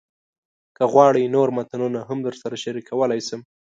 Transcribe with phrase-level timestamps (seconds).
[0.75, 3.41] که غواړئ، نور متنونه هم درسره شریکولی شم.